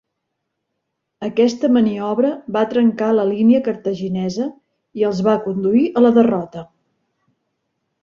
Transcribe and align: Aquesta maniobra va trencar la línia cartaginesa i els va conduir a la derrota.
Aquesta 1.27 1.69
maniobra 1.75 2.31
va 2.57 2.65
trencar 2.73 3.11
la 3.19 3.27
línia 3.35 3.61
cartaginesa 3.69 4.51
i 5.03 5.09
els 5.13 5.23
va 5.31 5.39
conduir 5.49 5.89
a 6.03 6.07
la 6.09 6.17
derrota. 6.21 6.69